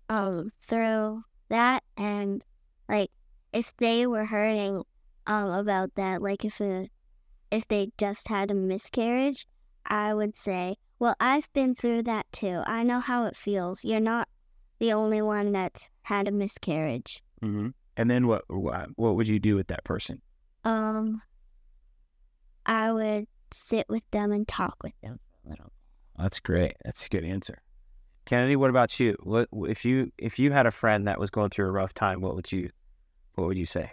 um 0.09 0.51
through 0.61 1.23
that, 1.47 1.83
and 1.95 2.43
like 2.89 3.09
if 3.53 3.73
they 3.77 4.05
were 4.05 4.25
hurting 4.25 4.83
um 5.27 5.49
about 5.49 5.95
that, 5.95 6.21
like 6.21 6.43
if 6.43 6.59
a 6.59 6.89
if 7.51 7.65
they 7.69 7.91
just 7.97 8.27
had 8.27 8.51
a 8.51 8.53
miscarriage, 8.53 9.47
I 9.85 10.13
would 10.13 10.35
say, 10.35 10.75
well, 11.01 11.15
I've 11.19 11.51
been 11.53 11.73
through 11.73 12.03
that 12.03 12.31
too. 12.31 12.61
I 12.67 12.83
know 12.83 12.99
how 12.99 13.25
it 13.25 13.35
feels. 13.35 13.83
You're 13.83 13.99
not 13.99 14.29
the 14.77 14.93
only 14.93 15.19
one 15.19 15.51
that's 15.51 15.89
had 16.03 16.27
a 16.27 16.31
miscarriage. 16.31 17.23
Mm-hmm. 17.43 17.69
And 17.97 18.11
then 18.11 18.27
what, 18.27 18.43
what 18.47 18.89
what 18.97 19.15
would 19.15 19.27
you 19.27 19.39
do 19.39 19.55
with 19.55 19.67
that 19.69 19.83
person? 19.83 20.21
Um, 20.63 21.23
I 22.67 22.91
would 22.91 23.25
sit 23.51 23.87
with 23.89 24.03
them 24.11 24.31
and 24.31 24.47
talk 24.47 24.77
with 24.83 24.93
them 25.01 25.19
for 25.19 25.47
a 25.47 25.49
little. 25.49 25.71
That's 26.19 26.39
great. 26.39 26.75
That's 26.85 27.07
a 27.07 27.09
good 27.09 27.25
answer. 27.25 27.63
Kennedy, 28.25 28.55
what 28.55 28.69
about 28.69 28.99
you? 28.99 29.17
What 29.23 29.49
if 29.67 29.83
you 29.83 30.11
if 30.19 30.37
you 30.37 30.51
had 30.51 30.67
a 30.67 30.71
friend 30.71 31.07
that 31.07 31.19
was 31.19 31.31
going 31.31 31.49
through 31.49 31.65
a 31.65 31.71
rough 31.71 31.95
time? 31.95 32.21
What 32.21 32.35
would 32.35 32.51
you 32.51 32.69
what 33.33 33.47
would 33.47 33.57
you 33.57 33.65
say? 33.65 33.91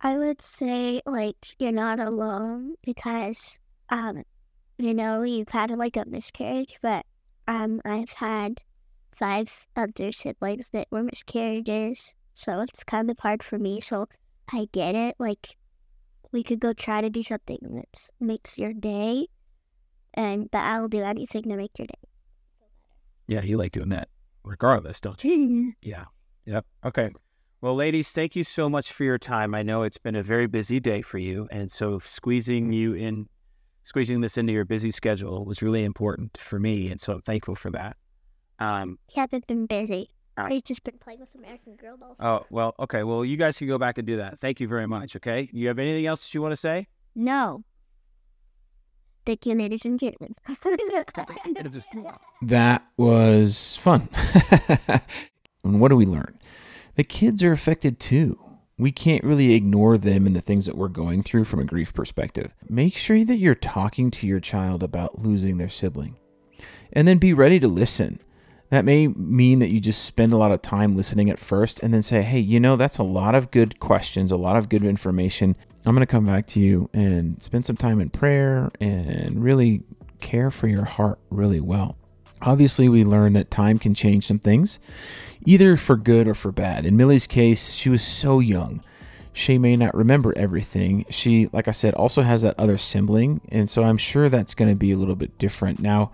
I 0.00 0.18
would 0.18 0.40
say 0.40 1.00
like 1.06 1.54
you're 1.60 1.70
not 1.70 2.00
alone 2.00 2.74
because 2.82 3.56
um 3.88 4.24
you 4.84 4.94
know 4.94 5.22
you've 5.22 5.50
had 5.50 5.70
like 5.70 5.96
a 5.96 6.04
miscarriage, 6.06 6.78
but 6.82 7.06
um 7.48 7.80
I've 7.84 8.10
had 8.12 8.60
five 9.12 9.66
other 9.76 10.12
siblings 10.12 10.70
that 10.70 10.88
were 10.90 11.02
miscarriages, 11.02 12.14
so 12.34 12.60
it's 12.60 12.84
kind 12.84 13.10
of 13.10 13.18
hard 13.18 13.42
for 13.42 13.58
me. 13.58 13.80
So 13.80 14.06
I 14.52 14.68
get 14.72 14.94
it. 14.94 15.16
Like 15.18 15.56
we 16.32 16.42
could 16.42 16.60
go 16.60 16.72
try 16.72 17.00
to 17.00 17.10
do 17.10 17.22
something 17.22 17.58
that 17.62 18.08
makes 18.20 18.58
your 18.58 18.72
day, 18.72 19.28
and 20.14 20.50
but 20.50 20.58
I'll 20.64 20.88
do 20.88 21.02
anything 21.02 21.42
to 21.44 21.56
make 21.56 21.78
your 21.78 21.86
day. 21.86 22.08
Yeah, 23.26 23.42
you 23.42 23.56
like 23.58 23.72
doing 23.72 23.90
that 23.90 24.08
regardless, 24.44 25.00
don't 25.00 25.22
you? 25.24 25.74
Yeah. 25.82 26.04
Yep. 26.46 26.66
Okay. 26.84 27.10
Well, 27.60 27.74
ladies, 27.74 28.10
thank 28.12 28.34
you 28.34 28.44
so 28.44 28.68
much 28.68 28.92
for 28.92 29.04
your 29.04 29.18
time. 29.18 29.54
I 29.54 29.62
know 29.62 29.82
it's 29.82 29.98
been 29.98 30.16
a 30.16 30.22
very 30.22 30.46
busy 30.46 30.80
day 30.80 31.02
for 31.02 31.18
you, 31.18 31.46
and 31.50 31.70
so 31.70 31.98
squeezing 31.98 32.72
you 32.72 32.94
in, 32.94 33.28
squeezing 33.82 34.20
this 34.20 34.36
into 34.38 34.52
your 34.52 34.64
busy 34.64 34.90
schedule 34.90 35.44
was 35.44 35.62
really 35.62 35.84
important 35.84 36.36
for 36.38 36.58
me, 36.58 36.90
and 36.90 37.00
so 37.00 37.14
I'm 37.14 37.22
thankful 37.22 37.54
for 37.54 37.70
that. 37.70 37.96
Um, 38.58 38.98
he 39.06 39.20
hasn't 39.20 39.46
been 39.46 39.66
busy. 39.66 40.10
He's 40.48 40.62
just 40.62 40.84
been 40.84 40.96
playing 40.98 41.20
with 41.20 41.34
American 41.34 41.76
Girl 41.76 41.98
dolls. 41.98 42.16
oh 42.20 42.46
well, 42.50 42.74
okay. 42.78 43.02
Well, 43.02 43.24
you 43.24 43.36
guys 43.36 43.58
can 43.58 43.68
go 43.68 43.76
back 43.78 43.98
and 43.98 44.06
do 44.06 44.16
that. 44.16 44.38
Thank 44.38 44.58
you 44.60 44.66
very 44.68 44.86
much. 44.86 45.14
Okay. 45.16 45.50
You 45.52 45.68
have 45.68 45.78
anything 45.78 46.06
else 46.06 46.24
that 46.24 46.34
you 46.34 46.40
want 46.40 46.52
to 46.52 46.56
say? 46.56 46.86
No. 47.14 47.62
Thank 49.26 49.44
you, 49.44 49.54
ladies 49.54 49.84
and 49.84 50.00
gentlemen. 50.00 50.34
That 52.42 52.82
was 52.96 53.76
fun. 53.76 54.08
and 55.64 55.78
what 55.80 55.88
do 55.88 55.96
we 55.96 56.06
learn? 56.06 56.38
The 56.96 57.04
kids 57.04 57.42
are 57.42 57.52
affected 57.52 58.00
too. 58.00 58.38
We 58.80 58.92
can't 58.92 59.22
really 59.22 59.52
ignore 59.52 59.98
them 59.98 60.26
and 60.26 60.34
the 60.34 60.40
things 60.40 60.64
that 60.64 60.76
we're 60.76 60.88
going 60.88 61.22
through 61.22 61.44
from 61.44 61.60
a 61.60 61.64
grief 61.64 61.92
perspective. 61.92 62.54
Make 62.66 62.96
sure 62.96 63.24
that 63.26 63.36
you're 63.36 63.54
talking 63.54 64.10
to 64.12 64.26
your 64.26 64.40
child 64.40 64.82
about 64.82 65.20
losing 65.20 65.58
their 65.58 65.68
sibling. 65.68 66.16
And 66.90 67.06
then 67.06 67.18
be 67.18 67.34
ready 67.34 67.60
to 67.60 67.68
listen. 67.68 68.20
That 68.70 68.86
may 68.86 69.08
mean 69.08 69.58
that 69.58 69.68
you 69.68 69.80
just 69.80 70.04
spend 70.04 70.32
a 70.32 70.38
lot 70.38 70.50
of 70.50 70.62
time 70.62 70.96
listening 70.96 71.28
at 71.28 71.38
first 71.38 71.80
and 71.80 71.92
then 71.92 72.00
say, 72.00 72.22
hey, 72.22 72.38
you 72.38 72.58
know, 72.58 72.76
that's 72.76 72.96
a 72.96 73.02
lot 73.02 73.34
of 73.34 73.50
good 73.50 73.80
questions, 73.80 74.32
a 74.32 74.36
lot 74.36 74.56
of 74.56 74.70
good 74.70 74.84
information. 74.84 75.56
I'm 75.84 75.94
going 75.94 76.06
to 76.06 76.10
come 76.10 76.24
back 76.24 76.46
to 76.48 76.60
you 76.60 76.88
and 76.94 77.42
spend 77.42 77.66
some 77.66 77.76
time 77.76 78.00
in 78.00 78.08
prayer 78.08 78.70
and 78.80 79.42
really 79.42 79.82
care 80.20 80.50
for 80.50 80.68
your 80.68 80.84
heart 80.84 81.18
really 81.30 81.60
well. 81.60 81.98
Obviously, 82.42 82.88
we 82.88 83.04
learned 83.04 83.36
that 83.36 83.50
time 83.50 83.78
can 83.78 83.94
change 83.94 84.26
some 84.26 84.38
things, 84.38 84.78
either 85.44 85.76
for 85.76 85.96
good 85.96 86.26
or 86.26 86.34
for 86.34 86.52
bad. 86.52 86.86
In 86.86 86.96
Millie's 86.96 87.26
case, 87.26 87.72
she 87.72 87.88
was 87.88 88.02
so 88.02 88.40
young. 88.40 88.82
She 89.32 89.58
may 89.58 89.76
not 89.76 89.94
remember 89.94 90.36
everything. 90.36 91.04
She, 91.10 91.48
like 91.52 91.68
I 91.68 91.72
said, 91.72 91.94
also 91.94 92.22
has 92.22 92.42
that 92.42 92.58
other 92.58 92.78
sibling, 92.78 93.40
and 93.50 93.70
so 93.70 93.84
I'm 93.84 93.98
sure 93.98 94.28
that's 94.28 94.54
going 94.54 94.70
to 94.70 94.76
be 94.76 94.92
a 94.92 94.96
little 94.96 95.14
bit 95.14 95.38
different. 95.38 95.80
Now, 95.80 96.12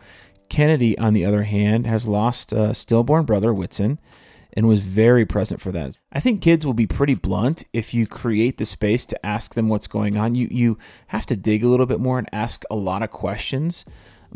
Kennedy, 0.49 0.97
on 0.99 1.12
the 1.12 1.25
other 1.25 1.45
hand, 1.45 1.87
has 1.87 2.06
lost 2.06 2.52
a 2.52 2.75
stillborn 2.75 3.25
brother, 3.25 3.52
Whitson, 3.54 3.99
and 4.52 4.66
was 4.66 4.80
very 4.80 5.25
present 5.25 5.61
for 5.61 5.71
that. 5.73 5.99
I 6.12 6.21
think 6.21 6.40
kids 6.40 6.64
will 6.64 6.75
be 6.75 6.87
pretty 6.87 7.14
blunt 7.14 7.64
if 7.73 7.92
you 7.92 8.06
create 8.06 8.59
the 8.59 8.64
space 8.64 9.04
to 9.06 9.26
ask 9.26 9.54
them 9.54 9.68
what's 9.68 9.87
going 9.87 10.16
on. 10.16 10.35
You 10.35 10.49
you 10.50 10.78
have 11.09 11.26
to 11.26 11.37
dig 11.37 11.62
a 11.62 11.68
little 11.68 11.87
bit 11.87 12.00
more 12.00 12.18
and 12.18 12.28
ask 12.33 12.64
a 12.71 12.76
lot 12.76 13.02
of 13.02 13.11
questions. 13.11 13.85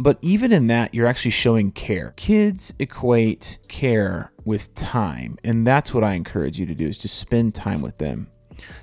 But 0.03 0.17
even 0.23 0.51
in 0.51 0.67
that, 0.69 0.95
you're 0.95 1.07
actually 1.07 1.33
showing 1.33 1.73
care. 1.73 2.15
Kids 2.17 2.73
equate 2.79 3.59
care 3.69 4.33
with 4.47 4.75
time, 4.75 5.37
and 5.45 5.67
that's 5.67 5.93
what 5.93 6.03
I 6.03 6.15
encourage 6.15 6.59
you 6.59 6.65
to 6.65 6.75
do 6.75 6.87
is 6.87 6.97
just 6.97 7.19
spend 7.19 7.55
time 7.55 7.83
with 7.83 7.99
them. 7.99 8.29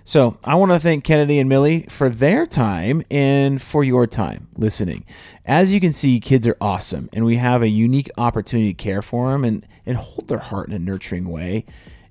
So 0.04 0.38
I 0.44 0.54
want 0.54 0.74
to 0.74 0.80
thank 0.80 1.04
Kennedy 1.04 1.40
and 1.40 1.50
Millie 1.50 1.88
for 1.90 2.08
their 2.08 2.46
time 2.46 3.02
and 3.10 3.60
for 3.60 3.84
your 3.84 4.06
time 4.06 4.48
listening. 4.58 5.06
As 5.44 5.74
you 5.74 5.80
can 5.80 5.92
see, 5.92 6.20
kids 6.20 6.46
are 6.46 6.58
awesome, 6.62 7.10
and 7.12 7.26
we 7.26 7.38
have 7.38 7.64
a 7.64 7.68
unique 7.68 8.12
opportunity 8.20 8.76
to 8.76 8.84
care 8.84 9.02
for 9.02 9.32
them 9.32 9.44
and, 9.44 9.66
and 9.88 9.98
hold 9.98 10.28
their 10.28 10.38
heart 10.38 10.70
in 10.70 10.76
a 10.76 10.80
nurturing 10.80 11.30
way. 11.30 11.66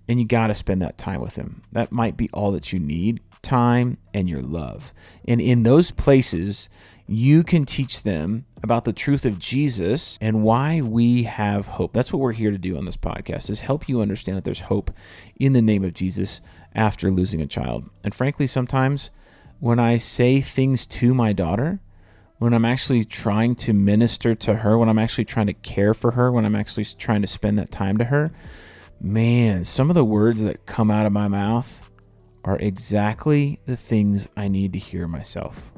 And 0.09 0.19
you 0.19 0.27
got 0.27 0.49
to 0.49 0.55
spend 0.55 0.83
that 0.83 0.99
time 0.99 1.21
with 1.21 1.35
them. 1.35 1.63
That 1.71 1.93
might 1.93 2.17
be 2.17 2.29
all 2.33 2.51
that 2.53 2.73
you 2.73 2.81
need 2.81 3.21
time 3.43 3.99
and 4.13 4.29
your 4.29 4.43
love. 4.43 4.93
And 5.29 5.41
in 5.41 5.63
those 5.63 5.93
places, 5.93 6.69
you 7.09 7.45
can 7.45 7.65
teach 7.65 8.03
them 8.03 8.47
about 8.63 8.85
the 8.85 8.93
truth 8.93 9.25
of 9.25 9.39
Jesus 9.39 10.19
and 10.21 10.43
why 10.43 10.81
we 10.81 11.23
have 11.23 11.67
hope. 11.67 11.93
That's 11.93 12.13
what 12.13 12.19
we're 12.19 12.33
here 12.33 12.51
to 12.51 12.59
do 12.59 12.77
on 12.77 12.85
this 12.85 12.97
podcast 12.97 13.49
is 13.49 13.61
help 13.61 13.89
you 13.89 14.01
understand 14.01 14.37
that 14.37 14.45
there's 14.45 14.61
hope 14.61 14.91
in 15.39 15.53
the 15.53 15.63
name 15.63 15.85
of 15.85 15.95
Jesus 15.95 16.41
after 16.75 17.11
losing 17.11 17.41
a 17.41 17.47
child. 17.47 17.89
And 18.03 18.15
frankly, 18.15 18.47
sometimes 18.47 19.11
when 19.61 19.79
I 19.79 19.99
say 19.99 20.41
things 20.41 20.85
to 20.87 21.15
my 21.15 21.33
daughter, 21.33 21.81
when 22.39 22.53
I'm 22.53 22.65
actually 22.65 23.05
trying 23.05 23.55
to 23.57 23.73
minister 23.73 24.35
to 24.35 24.57
her, 24.57 24.77
when 24.77 24.89
I'm 24.89 24.99
actually 24.99 25.25
trying 25.25 25.47
to 25.47 25.55
care 25.55 25.95
for 25.95 26.11
her, 26.13 26.33
when 26.33 26.45
I'm 26.45 26.57
actually 26.57 26.85
trying 26.85 27.23
to 27.23 27.29
spend 27.29 27.59
that 27.59 27.71
time 27.71 27.99
to 27.99 28.05
her, 28.05 28.33
man, 29.01 29.65
some 29.65 29.91
of 29.91 29.95
the 29.95 30.05
words 30.05 30.43
that 30.43 30.67
come 30.67 30.91
out 30.91 31.07
of 31.07 31.13
my 31.13 31.29
mouth 31.29 31.89
are 32.45 32.59
exactly 32.59 33.61
the 33.67 33.77
things 33.77 34.29
I 34.37 34.49
need 34.49 34.73
to 34.75 34.79
hear 34.79 35.09
myself. 35.09 35.71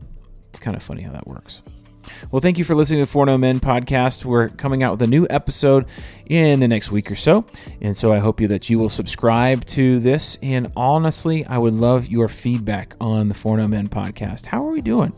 It's 0.58 0.64
kind 0.64 0.76
of 0.76 0.82
funny 0.82 1.02
how 1.02 1.12
that 1.12 1.28
works. 1.28 1.62
Well, 2.32 2.40
thank 2.40 2.58
you 2.58 2.64
for 2.64 2.74
listening 2.74 2.98
to 2.98 3.04
the 3.04 3.12
Foreknown 3.12 3.38
Men 3.38 3.60
podcast. 3.60 4.24
We're 4.24 4.48
coming 4.48 4.82
out 4.82 4.90
with 4.90 5.02
a 5.02 5.06
new 5.06 5.24
episode 5.30 5.86
in 6.26 6.58
the 6.58 6.66
next 6.66 6.90
week 6.90 7.12
or 7.12 7.14
so. 7.14 7.46
And 7.80 7.96
so 7.96 8.12
I 8.12 8.18
hope 8.18 8.40
you 8.40 8.48
that 8.48 8.68
you 8.68 8.76
will 8.76 8.88
subscribe 8.88 9.64
to 9.66 10.00
this. 10.00 10.36
And 10.42 10.72
honestly, 10.74 11.44
I 11.44 11.58
would 11.58 11.74
love 11.74 12.08
your 12.08 12.26
feedback 12.26 12.96
on 13.00 13.28
the 13.28 13.34
Foreknown 13.34 13.70
Men 13.70 13.86
podcast. 13.86 14.46
How 14.46 14.66
are 14.66 14.72
we 14.72 14.80
doing? 14.80 15.12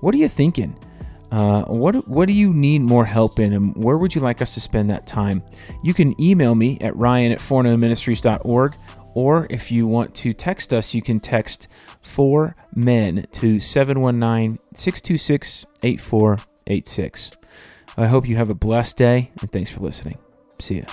What 0.00 0.14
are 0.14 0.18
you 0.18 0.28
thinking? 0.28 0.76
Uh, 1.30 1.62
what 1.62 2.06
what 2.06 2.26
do 2.26 2.34
you 2.34 2.50
need 2.50 2.82
more 2.82 3.06
help 3.06 3.38
in, 3.38 3.54
and 3.54 3.74
where 3.82 3.96
would 3.96 4.14
you 4.14 4.20
like 4.20 4.42
us 4.42 4.52
to 4.52 4.60
spend 4.60 4.90
that 4.90 5.06
time? 5.06 5.42
You 5.82 5.94
can 5.94 6.20
email 6.20 6.54
me 6.54 6.76
at 6.82 6.94
ryan 6.94 7.32
at 7.32 7.38
foreknownministries.org, 7.38 8.76
or 9.14 9.46
if 9.48 9.72
you 9.72 9.86
want 9.86 10.14
to 10.16 10.34
text 10.34 10.74
us, 10.74 10.92
you 10.92 11.00
can 11.00 11.18
text 11.18 11.68
four 12.02 12.56
men 12.74 13.26
to 13.32 13.60
719 13.60 14.58
626 14.74 15.66
8486. 15.82 17.30
I 17.96 18.06
hope 18.06 18.26
you 18.26 18.36
have 18.36 18.50
a 18.50 18.54
blessed 18.54 18.96
day, 18.96 19.30
and 19.40 19.52
thanks 19.52 19.70
for 19.70 19.80
listening. 19.80 20.18
See 20.58 20.76
ya. 20.76 20.84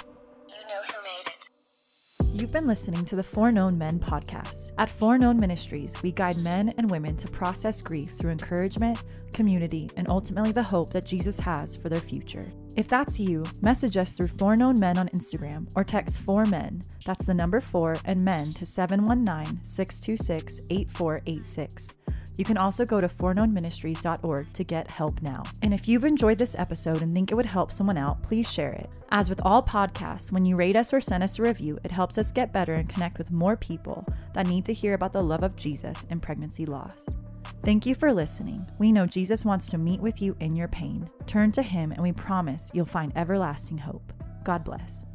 You 0.47 0.55
know 0.55 0.81
who 0.87 1.01
made 1.03 1.27
it. 1.27 2.41
You've 2.41 2.51
been 2.51 2.67
listening 2.67 3.05
to 3.05 3.15
the 3.15 3.23
Four 3.23 3.51
Foreknown 3.51 3.77
Men 3.77 3.99
podcast. 3.99 4.71
At 4.77 4.89
Four 4.89 5.11
Foreknown 5.11 5.39
Ministries, 5.39 6.01
we 6.03 6.11
guide 6.11 6.37
men 6.37 6.73
and 6.77 6.91
women 6.91 7.15
to 7.17 7.27
process 7.29 7.81
grief 7.81 8.09
through 8.11 8.31
encouragement, 8.31 9.01
community, 9.33 9.89
and 9.95 10.09
ultimately 10.09 10.51
the 10.51 10.63
hope 10.63 10.91
that 10.91 11.05
Jesus 11.05 11.39
has 11.39 11.75
for 11.75 11.87
their 11.87 12.01
future. 12.01 12.51
If 12.79 12.87
that's 12.87 13.19
you, 13.19 13.43
message 13.61 13.97
us 13.97 14.13
through 14.13 14.29
Foreknown 14.29 14.79
Men 14.79 14.97
on 14.97 15.09
Instagram 15.09 15.69
or 15.75 15.83
text 15.83 16.25
4Men, 16.25 16.87
that's 17.03 17.25
the 17.25 17.33
number 17.33 17.59
4 17.59 17.97
and 18.05 18.23
men 18.23 18.53
to 18.53 18.65
719 18.65 19.61
626 19.61 20.61
8486. 20.69 21.89
You 22.37 22.45
can 22.45 22.55
also 22.57 22.85
go 22.85 23.01
to 23.01 23.09
foreknownministries.org 23.09 24.53
to 24.53 24.63
get 24.63 24.89
help 24.89 25.21
now. 25.21 25.43
And 25.61 25.73
if 25.73 25.89
you've 25.89 26.05
enjoyed 26.05 26.37
this 26.37 26.57
episode 26.57 27.01
and 27.01 27.13
think 27.13 27.33
it 27.33 27.35
would 27.35 27.45
help 27.45 27.69
someone 27.69 27.97
out, 27.97 28.23
please 28.23 28.49
share 28.49 28.71
it. 28.71 28.89
As 29.09 29.27
with 29.27 29.41
all 29.43 29.61
podcasts, 29.61 30.31
when 30.31 30.45
you 30.45 30.55
rate 30.55 30.77
us 30.77 30.93
or 30.93 31.01
send 31.01 31.21
us 31.21 31.37
a 31.37 31.41
review, 31.41 31.79
it 31.83 31.91
helps 31.91 32.17
us 32.17 32.31
get 32.31 32.53
better 32.53 32.75
and 32.75 32.87
connect 32.87 33.17
with 33.17 33.29
more 33.29 33.57
people 33.57 34.07
that 34.33 34.47
need 34.47 34.63
to 34.63 34.73
hear 34.73 34.93
about 34.93 35.11
the 35.11 35.21
love 35.21 35.43
of 35.43 35.57
Jesus 35.57 36.07
and 36.09 36.21
pregnancy 36.21 36.65
loss. 36.65 37.09
Thank 37.63 37.85
you 37.85 37.93
for 37.93 38.13
listening. 38.13 38.59
We 38.79 38.91
know 38.91 39.05
Jesus 39.05 39.43
wants 39.43 39.67
to 39.67 39.77
meet 39.77 39.99
with 39.99 40.21
you 40.21 40.35
in 40.39 40.55
your 40.55 40.69
pain. 40.69 41.09
Turn 41.27 41.51
to 41.51 41.61
Him, 41.61 41.91
and 41.91 42.01
we 42.01 42.13
promise 42.13 42.71
you'll 42.73 42.85
find 42.85 43.11
everlasting 43.17 43.77
hope. 43.77 44.13
God 44.45 44.63
bless. 44.63 45.05